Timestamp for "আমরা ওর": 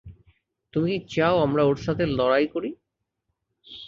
1.45-1.77